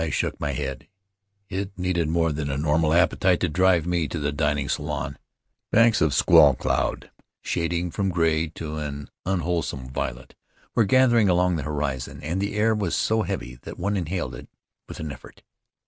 I 0.01 0.09
shook 0.09 0.39
my 0.39 0.53
head— 0.53 0.87
it 1.49 1.77
needed 1.77 2.09
more 2.09 2.31
than 2.31 2.49
a 2.49 2.57
normal 2.57 2.91
appetite 2.91 3.39
to 3.41 3.47
drive 3.49 3.85
one 3.85 4.09
to 4.09 4.17
the 4.17 4.31
dining 4.31 4.67
saloon. 4.67 5.19
Banks 5.69 6.01
of 6.01 6.09
Faery 6.09 6.09
Lands 6.09 6.09
of 6.09 6.09
the 6.09 6.13
South 6.13 6.13
Seas 6.13 6.17
squall 6.17 6.53
cloud, 6.55 7.11
shading 7.43 7.91
from 7.91 8.09
gray 8.09 8.47
to 8.47 8.77
an 8.77 9.11
unwholesome 9.27 9.91
violet, 9.91 10.33
were 10.73 10.85
gathering 10.85 11.29
along 11.29 11.55
the 11.57 11.61
horizon, 11.61 12.19
and 12.23 12.41
the 12.41 12.55
air 12.55 12.73
was 12.73 12.95
so 12.95 13.21
heavy 13.21 13.59
that 13.61 13.77
one 13.77 13.95
inhaled 13.95 14.33
it 14.33 14.47
with 14.87 14.99
an 14.99 15.11
effort. 15.11 15.43